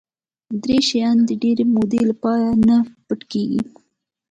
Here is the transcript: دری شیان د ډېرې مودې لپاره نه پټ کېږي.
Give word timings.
دری 0.61 0.79
شیان 0.87 1.17
د 1.27 1.31
ډېرې 1.43 1.65
مودې 1.73 2.01
لپاره 2.11 2.47
نه 2.67 2.77
پټ 3.05 3.21
کېږي. 3.31 3.61